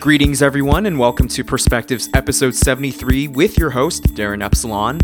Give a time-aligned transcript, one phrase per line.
[0.00, 4.98] Greetings, everyone, and welcome to Perspectives episode 73 with your host, Darin Epsilon.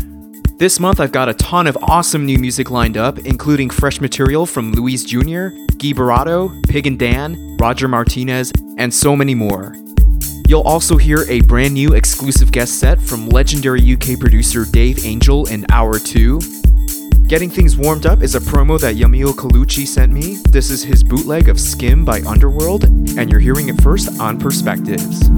[0.57, 4.47] This month, I've got a ton of awesome new music lined up, including fresh material
[4.47, 9.75] from Luis Jr., Guy Barato, Pig and Dan, Roger Martinez, and so many more.
[10.47, 15.45] You'll also hear a brand new exclusive guest set from legendary UK producer Dave Angel
[15.45, 16.39] in Hour 2,
[17.27, 20.35] Getting things warmed up is a promo that Yamil Colucci sent me.
[20.49, 25.29] This is his bootleg of Skym by Underworld, and you're hearing it first on Perspectives.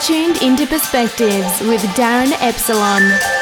[0.00, 3.35] Tuned into Perspectives with Darin Epsilon.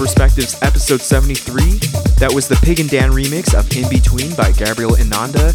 [0.00, 1.60] Perspectives episode 73.
[2.16, 5.52] That was the Pig and Dan remix of In Between by Gabriel Ananda.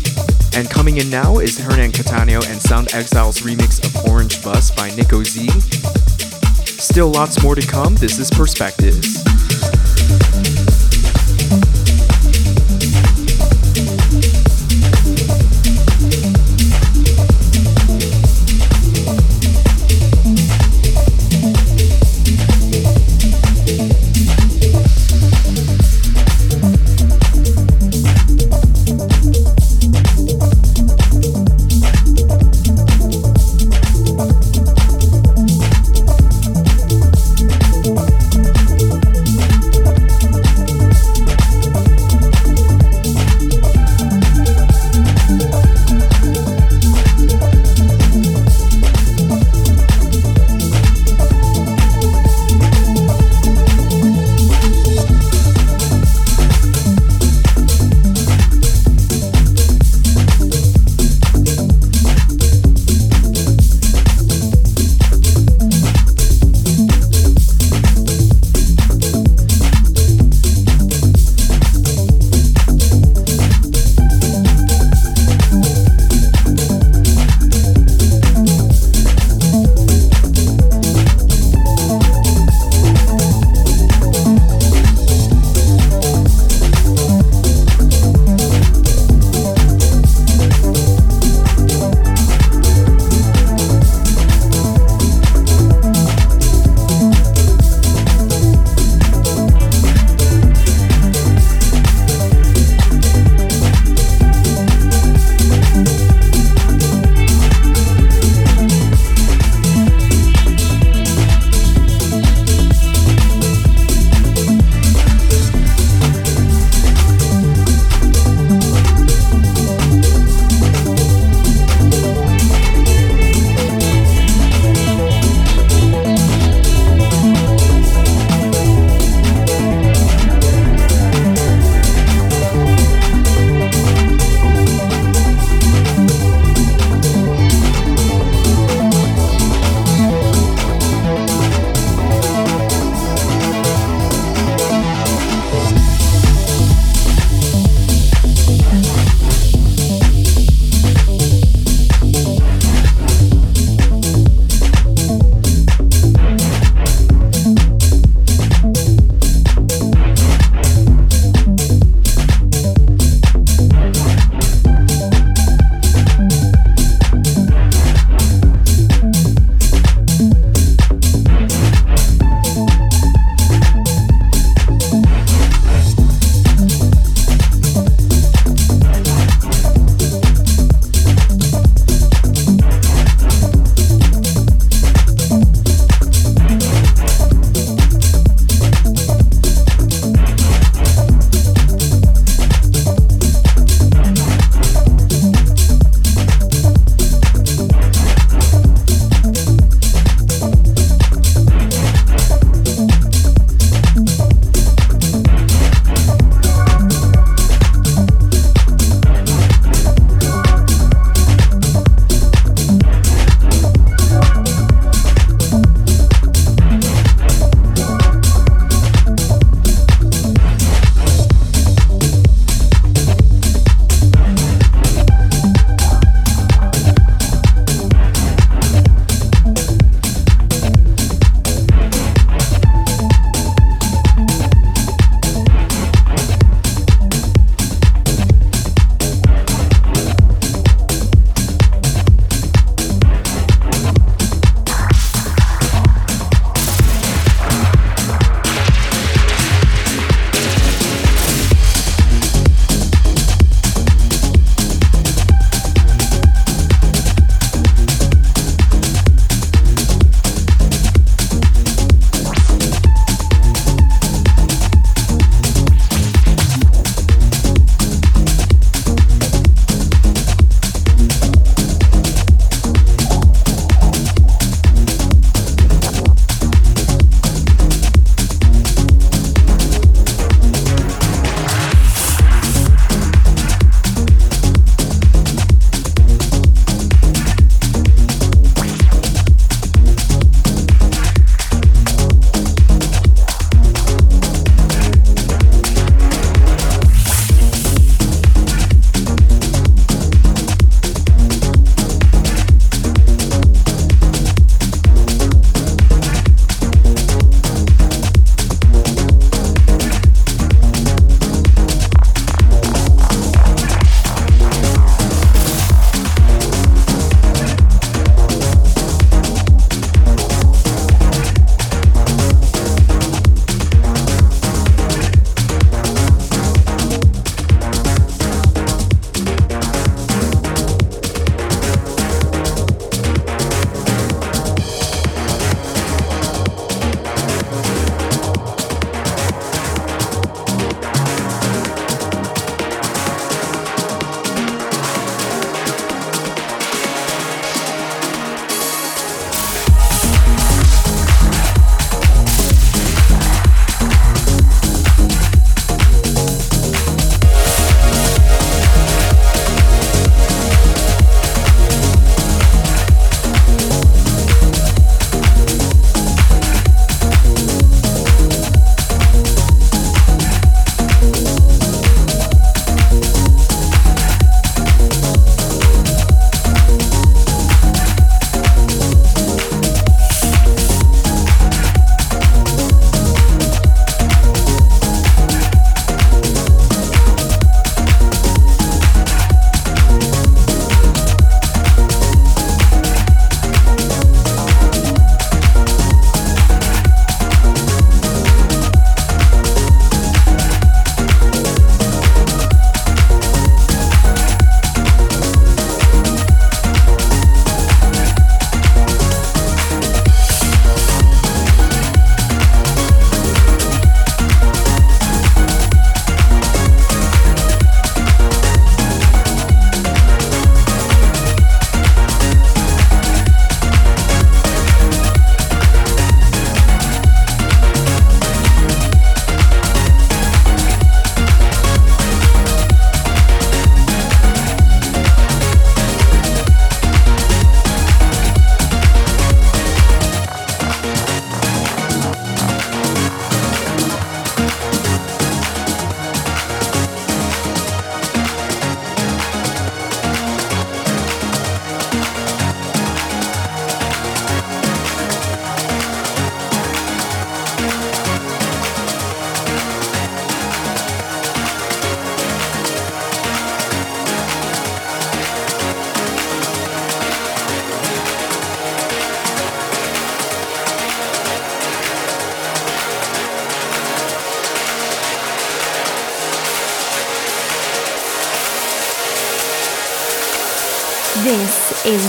[0.54, 4.92] And coming in now is Hernan Cattaneo and Sound Exile's remix of Orange Bus by
[4.92, 5.50] Nico Z.
[6.78, 7.96] Still lots more to come.
[7.96, 9.35] This is Perspectives.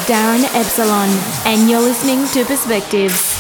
[0.07, 1.09] Darin Epsilon,
[1.47, 3.36] and you're listening to Perspectives.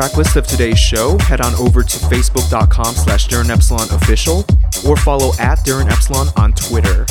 [0.00, 4.46] Track list of today's show, head on over to facebook.com slash Epsilon official
[4.88, 7.04] or follow at Darin Epsilon on Twitter.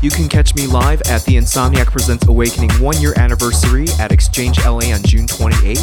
[0.00, 4.58] You can catch me live at the Insomniac Presents Awakening one year anniversary at Exchange
[4.64, 5.76] LA on June 28.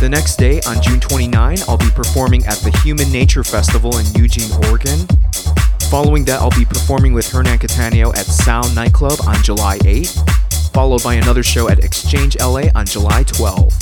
[0.00, 4.06] The next day, on June 29, I'll be performing at the Human Nature Festival in
[4.16, 5.06] Eugene, Oregon.
[5.88, 10.20] Following that, I'll be performing with Hernan Cattaneo at Sound Nightclub on July 8,
[10.72, 13.73] followed by another show at Exchange LA on July 12.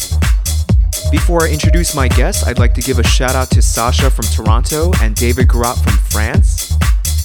[1.12, 4.24] Before I introduce my guests, I'd like to give a shout out to Sasha from
[4.24, 6.74] Toronto and David Garat from France.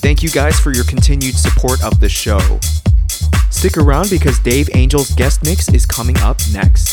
[0.01, 2.59] Thank you guys for your continued support of the show.
[3.49, 6.86] Stick around because Dave Angel's guest mix is coming up next.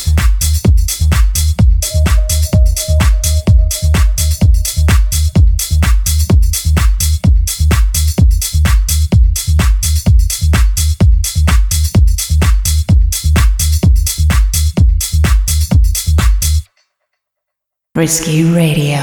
[17.95, 18.99] Frisky Radio.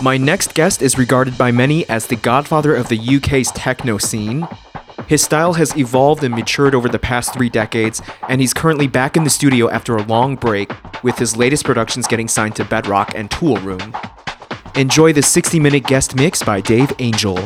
[0.00, 4.48] My next guest is regarded by many as the godfather of the UK's techno scene.
[5.06, 9.18] His style has evolved and matured over the past three decades, and he's currently back
[9.18, 10.72] in the studio after a long break,
[11.02, 13.94] with his latest productions getting signed to Bedrock and Toolroom.
[14.78, 17.36] Enjoy the 60 minute guest mix by Dave Angel.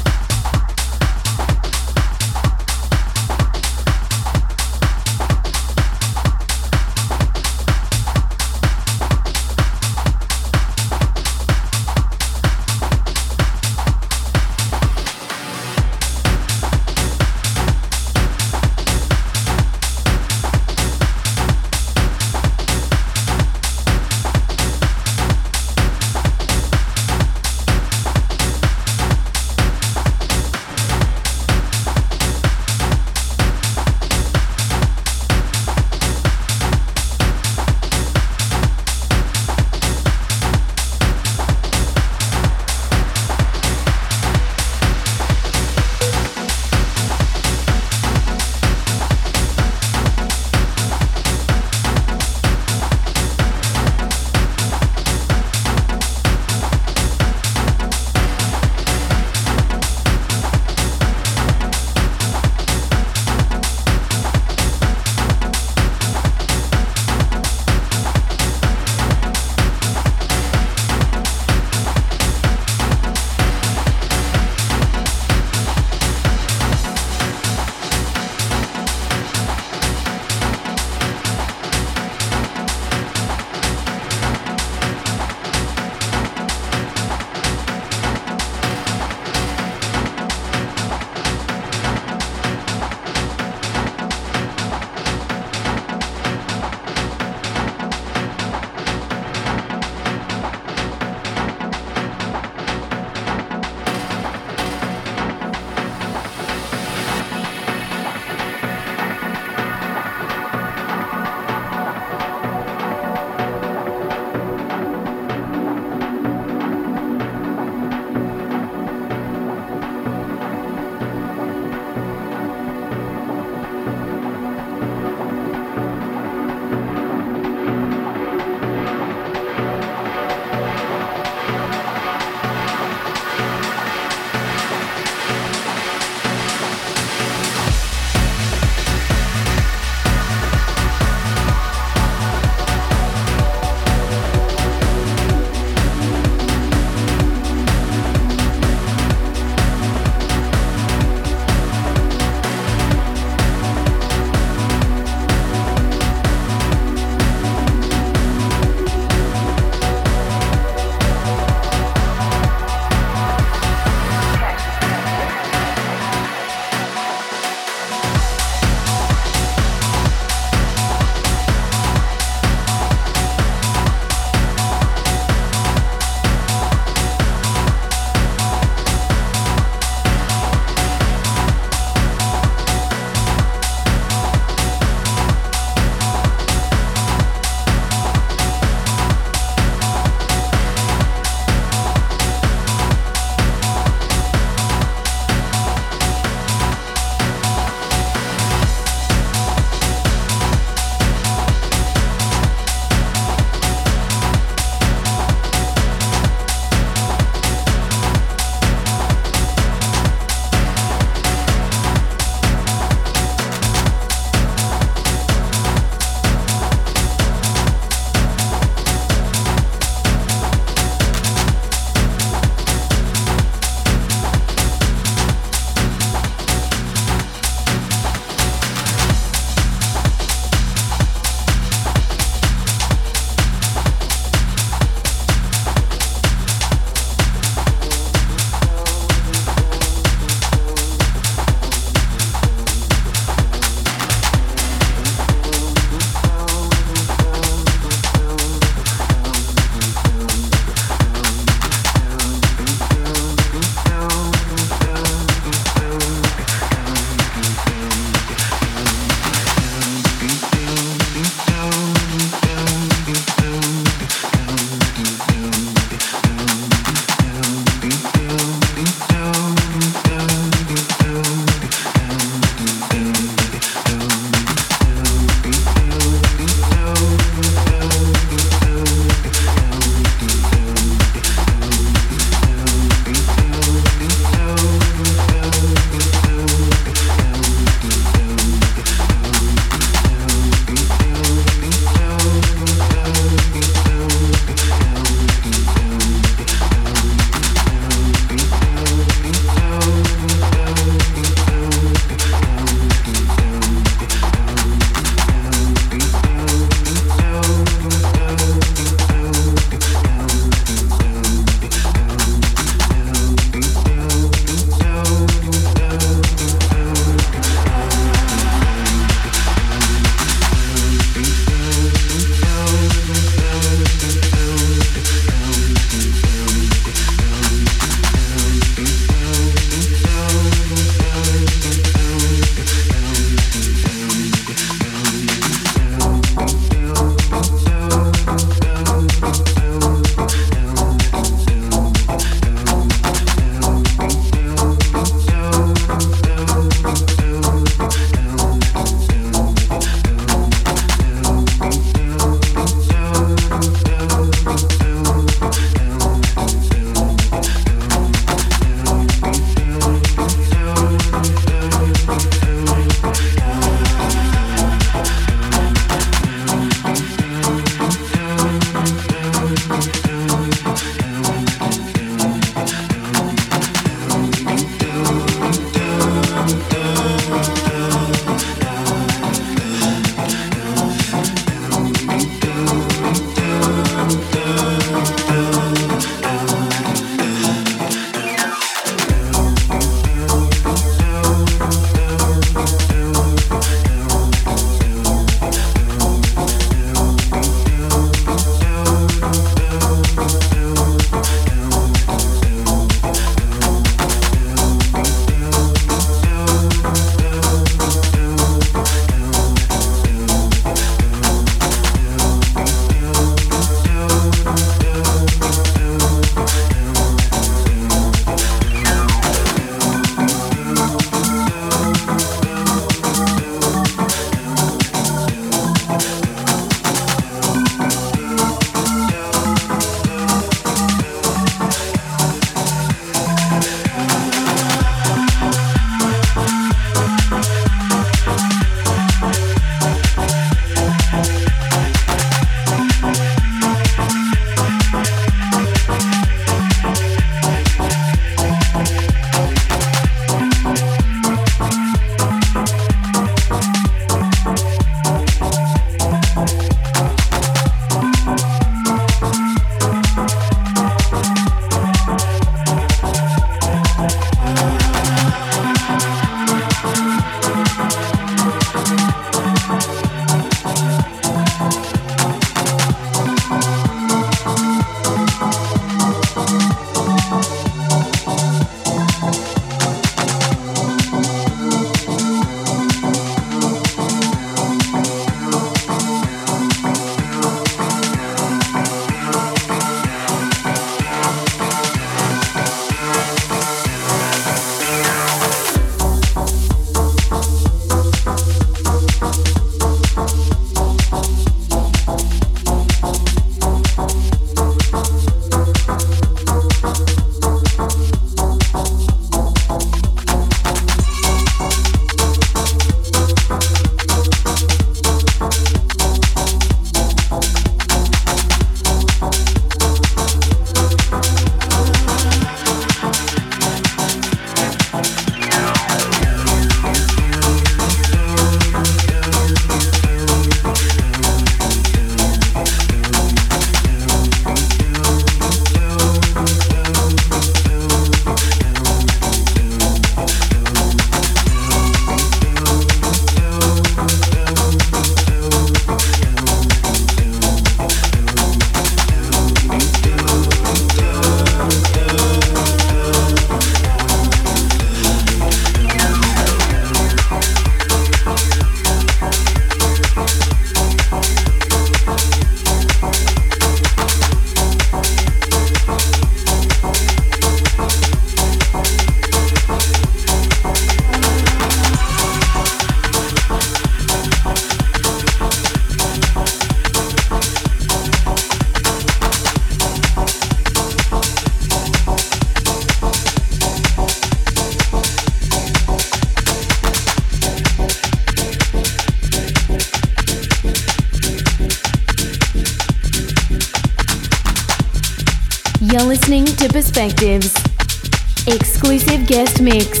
[599.31, 600.00] Guest mix.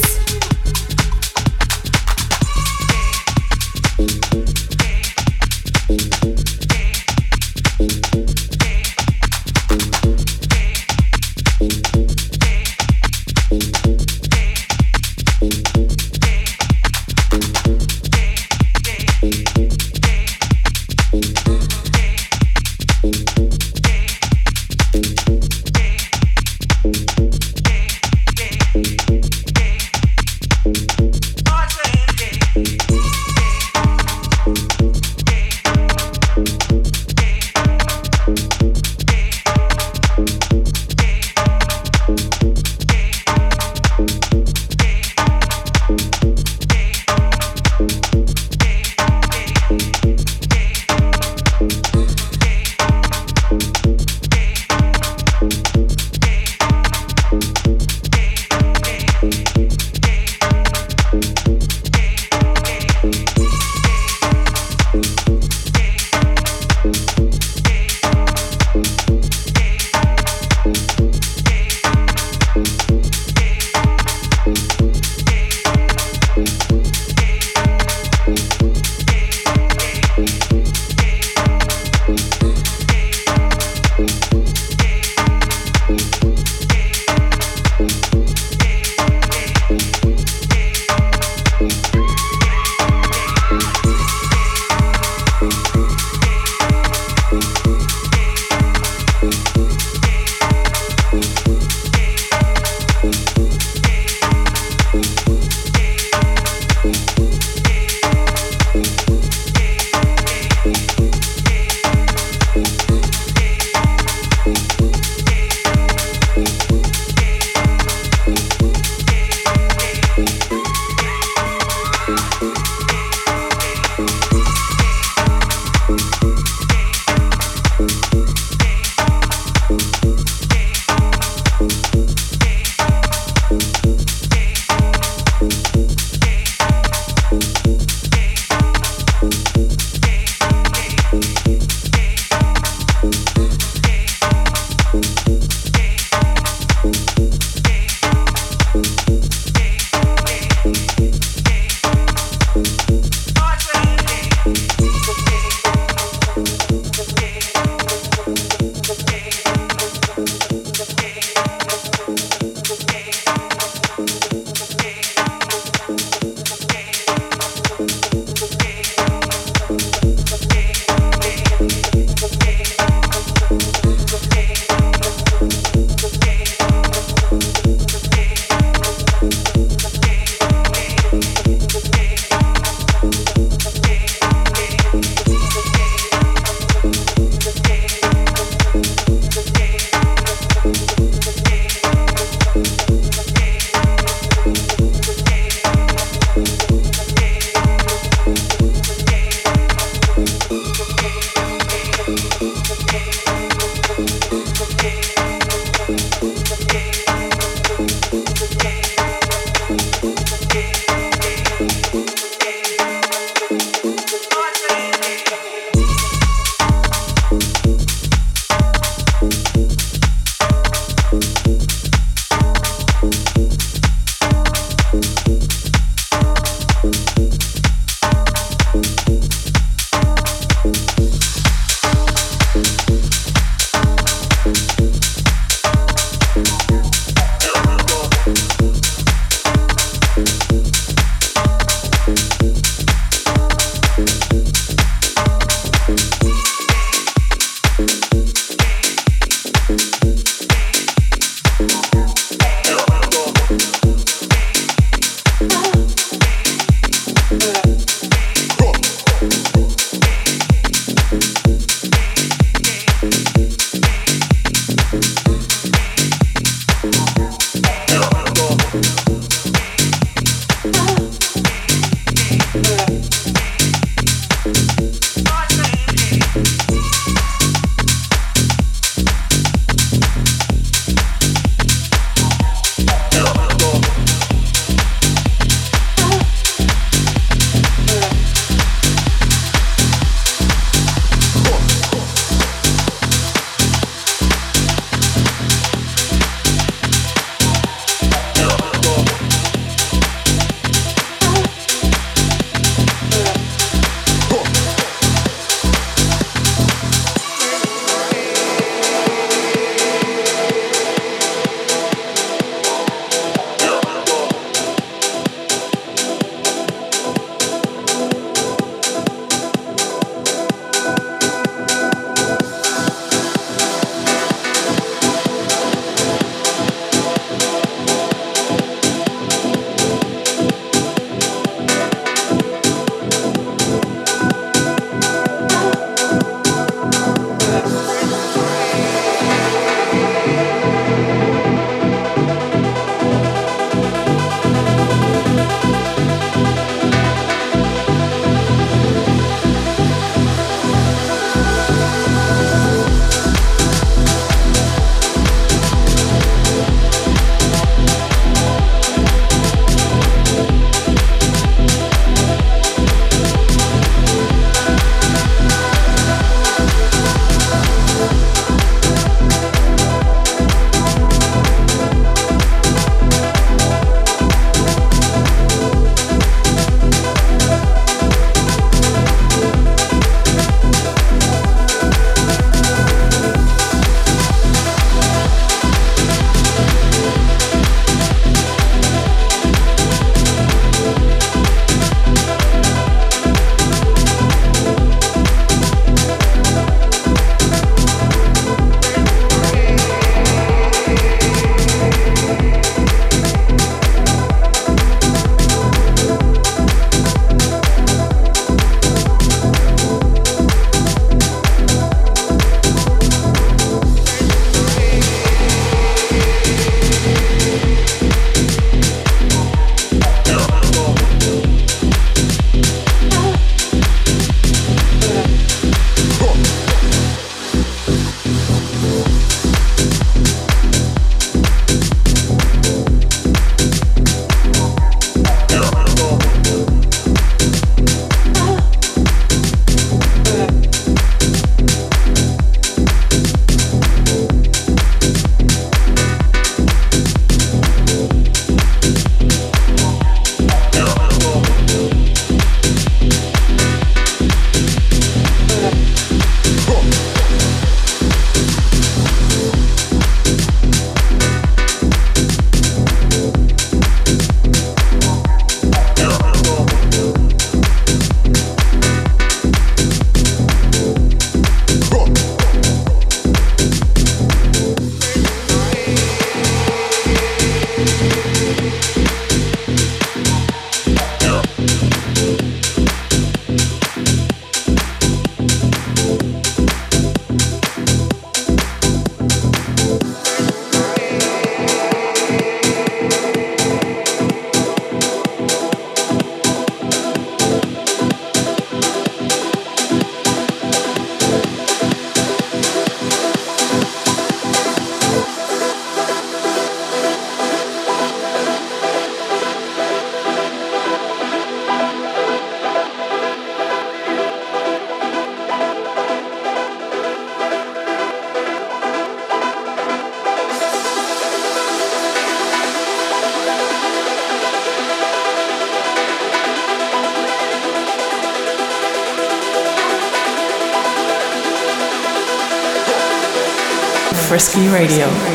[534.81, 535.30] Radio.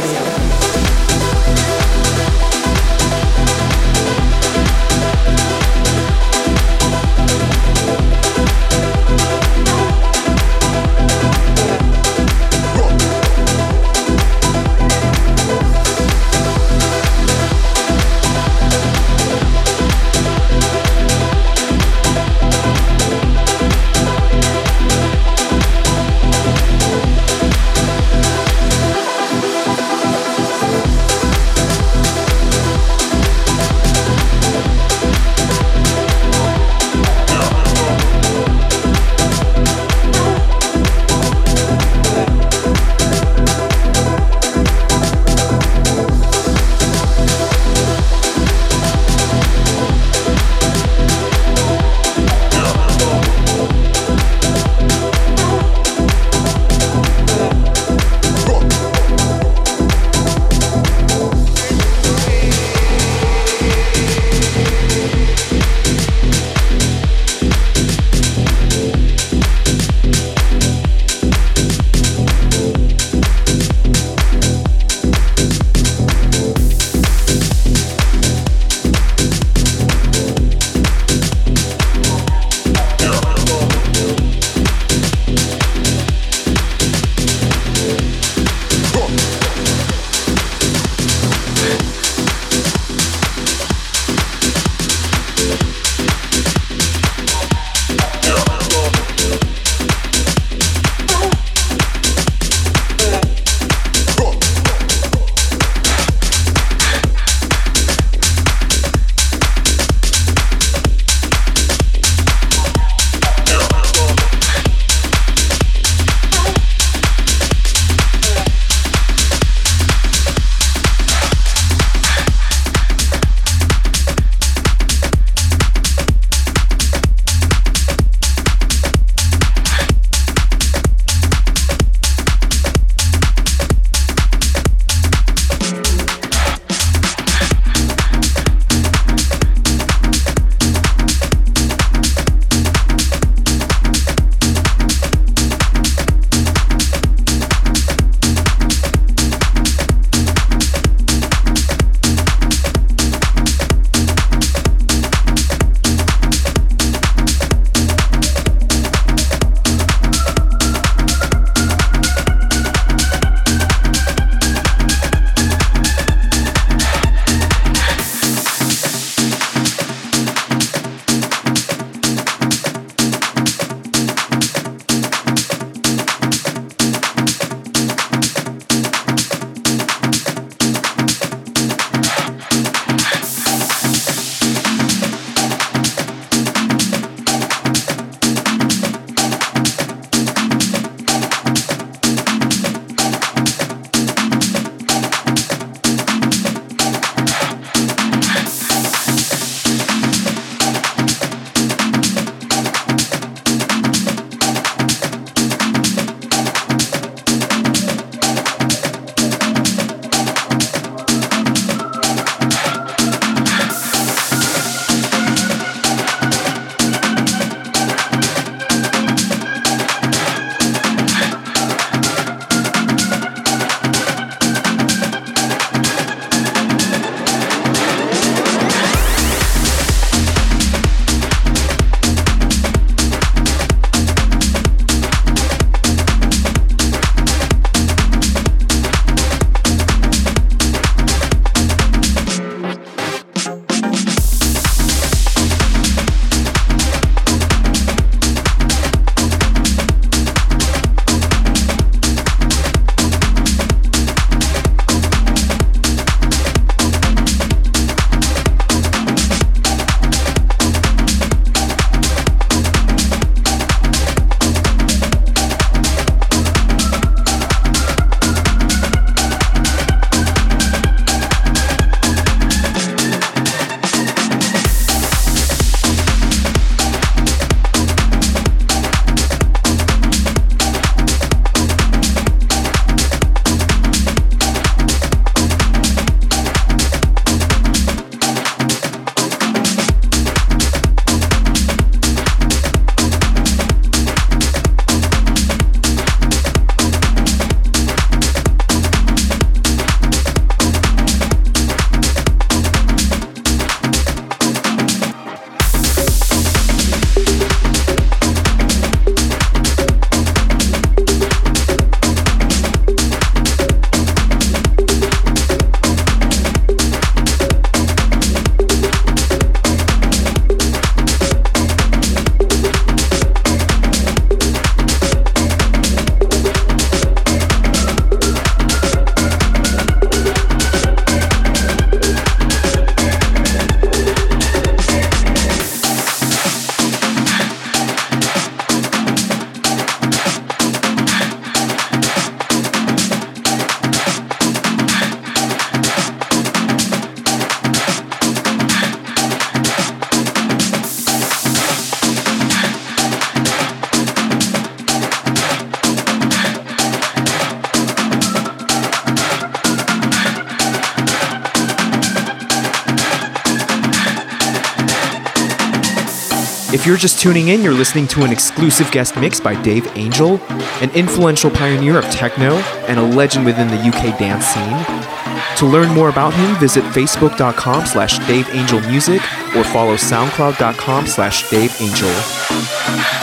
[366.86, 370.40] If you're just tuning in, you're listening to an exclusive guest mix by Dave Angel,
[370.80, 372.54] an influential pioneer of techno
[372.86, 375.56] and a legend within the UK dance scene.
[375.56, 379.16] To learn more about him, visit facebook.com slash daveangelmusic
[379.56, 383.15] or follow soundcloud.com slash daveangel.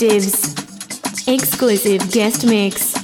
[0.00, 1.28] Perspectives.
[1.28, 2.99] Exclusive guest mix.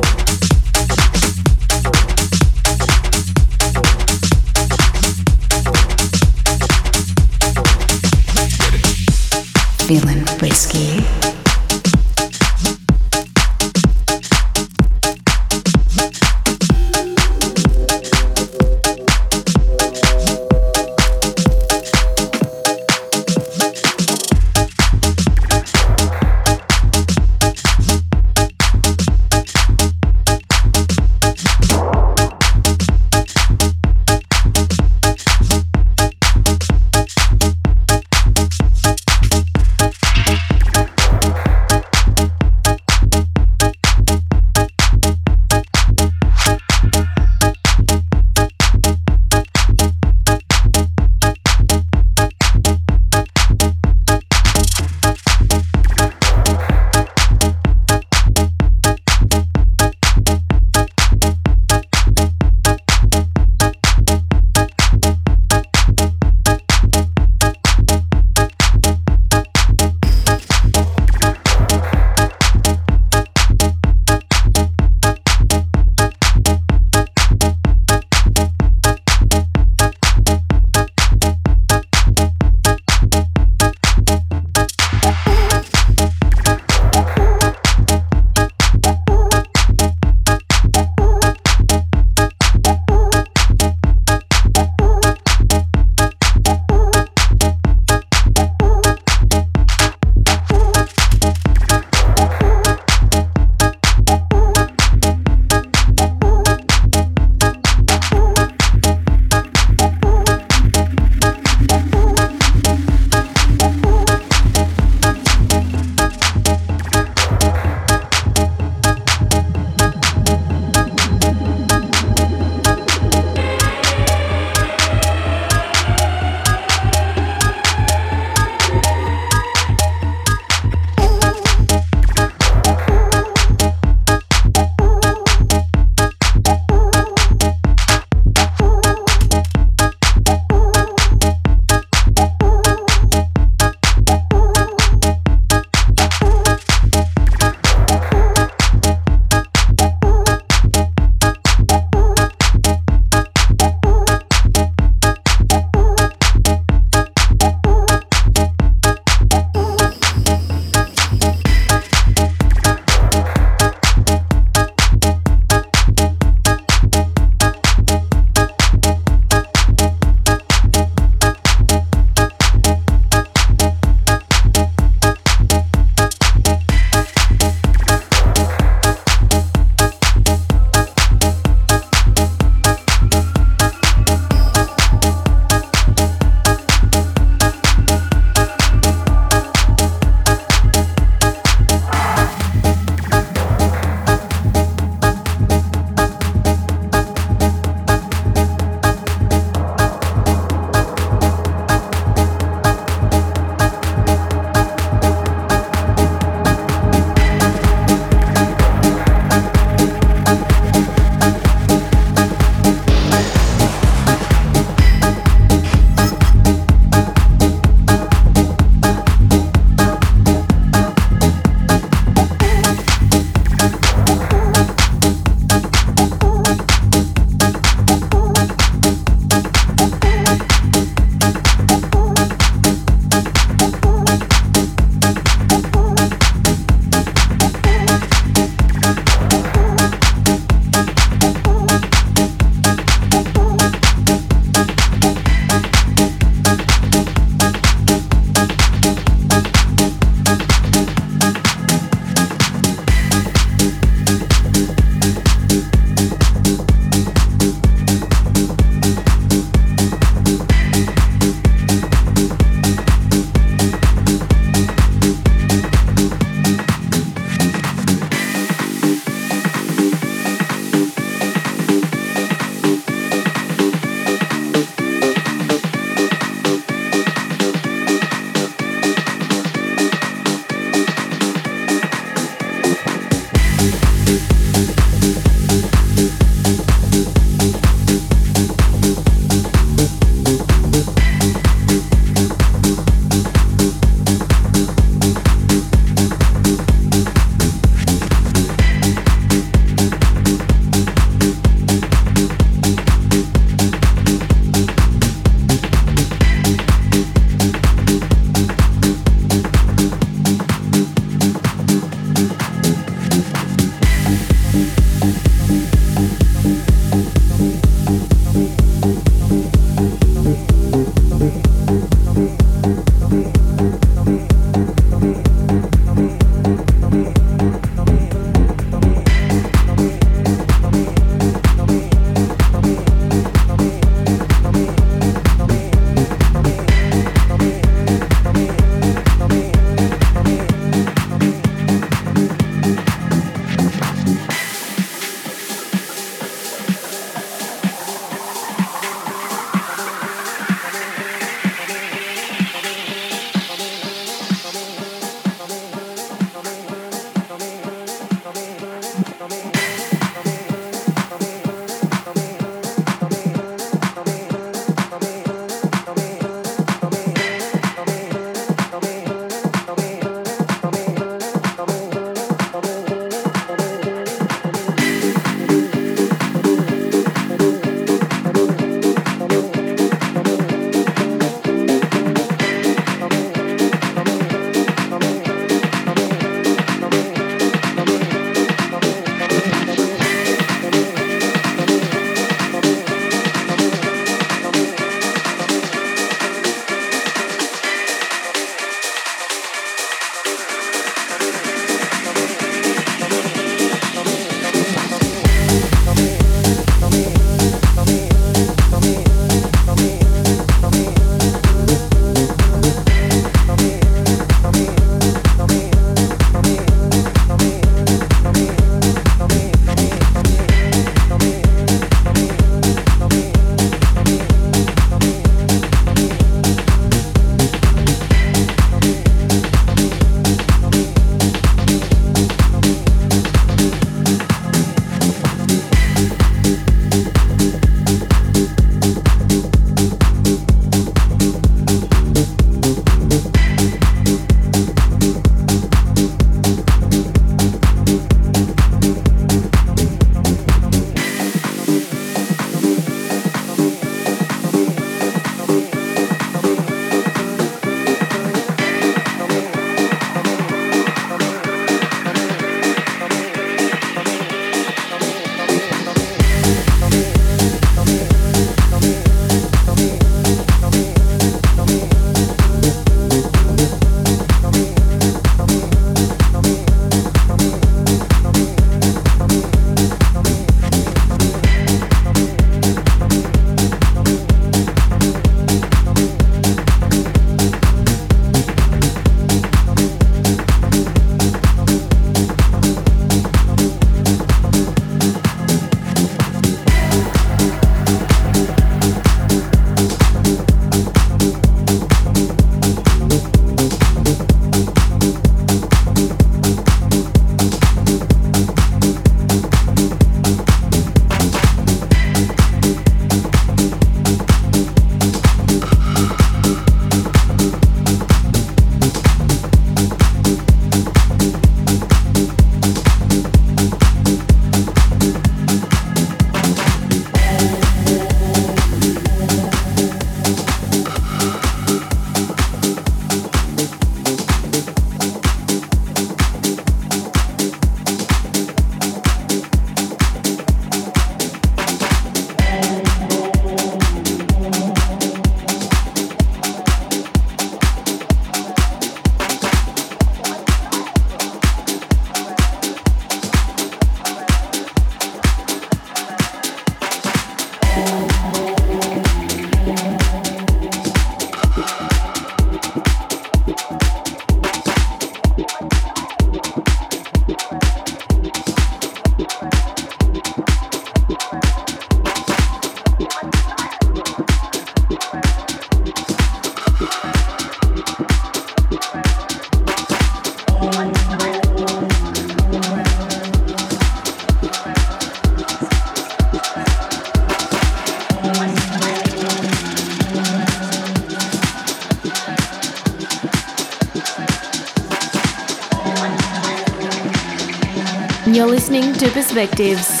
[599.30, 600.00] Perspectives.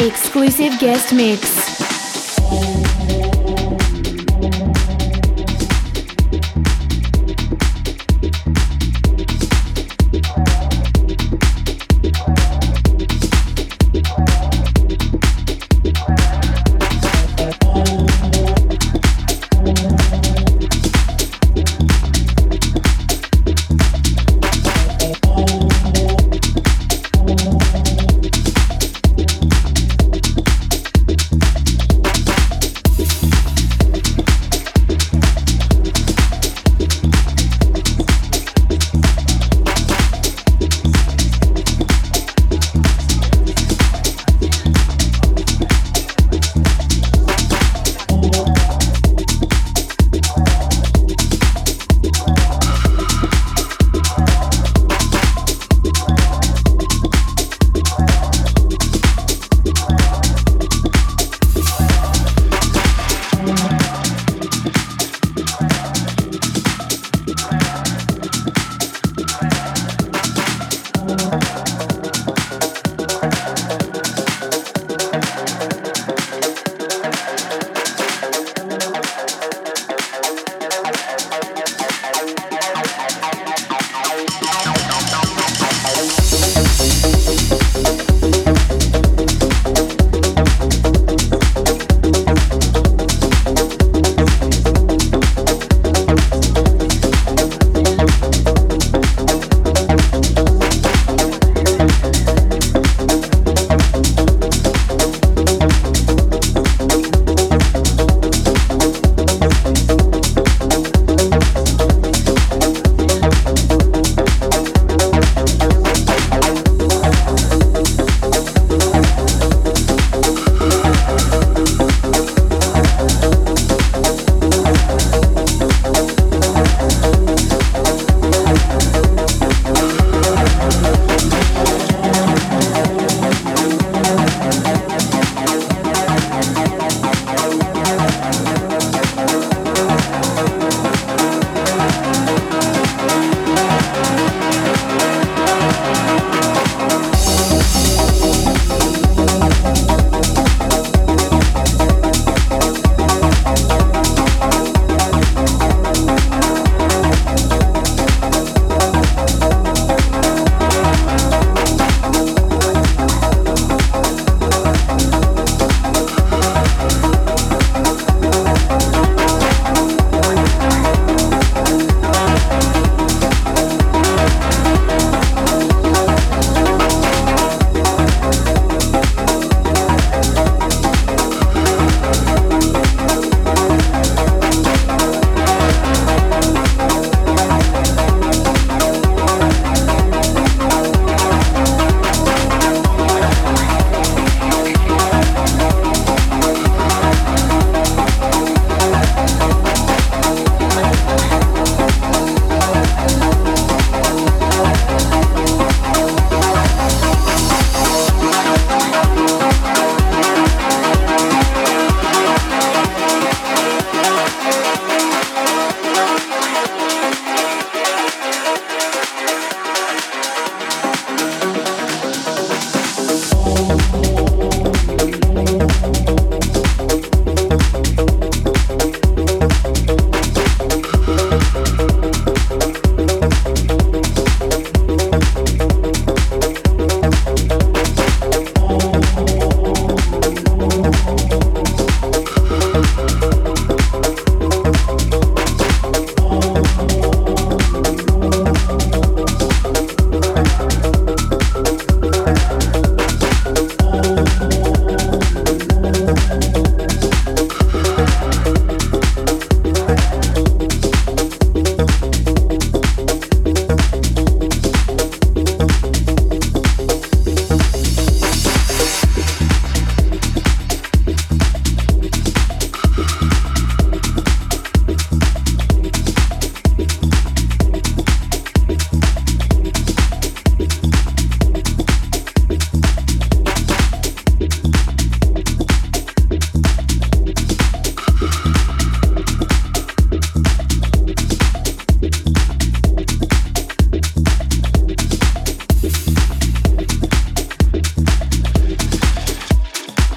[0.00, 1.53] Exclusive guest mix.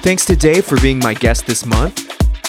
[0.08, 1.98] Thanks to Dave for being my guest this month.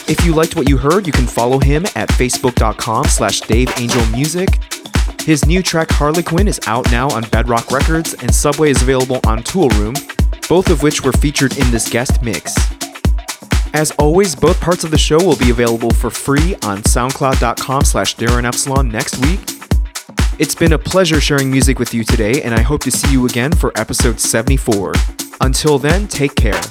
[0.10, 5.22] If you liked what you heard, you can follow him at facebook.com slash daveangelmusic.
[5.23, 9.44] His new track Harlequin is out now on Bedrock Records, and Subway is available on
[9.44, 9.98] Toolroom,
[10.48, 12.56] both of which were featured in this guest mix.
[13.73, 18.14] As always, both parts of the show will be available for free on soundcloud.com slash
[18.14, 19.41] Darin Epsilon next week.
[20.40, 23.26] It's been a pleasure sharing music with you today, and I hope to see you
[23.26, 24.94] again for episode 74.
[25.41, 26.61] Until then, take care.